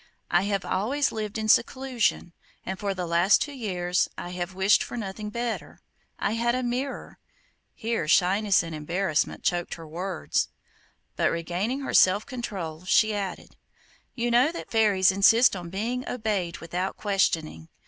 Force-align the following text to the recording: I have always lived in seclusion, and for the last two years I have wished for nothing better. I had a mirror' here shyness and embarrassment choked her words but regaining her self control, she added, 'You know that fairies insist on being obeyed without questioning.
I 0.31 0.41
have 0.49 0.65
always 0.65 1.11
lived 1.11 1.37
in 1.37 1.47
seclusion, 1.47 2.33
and 2.65 2.79
for 2.79 2.95
the 2.95 3.05
last 3.05 3.39
two 3.39 3.51
years 3.51 4.09
I 4.17 4.29
have 4.29 4.55
wished 4.55 4.81
for 4.81 4.97
nothing 4.97 5.29
better. 5.29 5.79
I 6.17 6.31
had 6.31 6.55
a 6.55 6.63
mirror' 6.63 7.19
here 7.75 8.07
shyness 8.07 8.63
and 8.63 8.73
embarrassment 8.73 9.43
choked 9.43 9.75
her 9.75 9.87
words 9.87 10.49
but 11.17 11.29
regaining 11.29 11.81
her 11.81 11.93
self 11.93 12.25
control, 12.25 12.83
she 12.85 13.13
added, 13.13 13.55
'You 14.15 14.31
know 14.31 14.51
that 14.51 14.71
fairies 14.71 15.11
insist 15.11 15.55
on 15.55 15.69
being 15.69 16.09
obeyed 16.09 16.57
without 16.57 16.97
questioning. 16.97 17.67